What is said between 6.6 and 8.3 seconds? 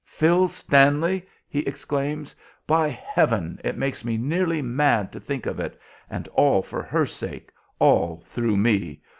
for her sake, all